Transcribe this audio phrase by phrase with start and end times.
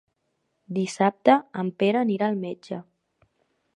[0.77, 2.81] Dissabte en Pere anirà al metge.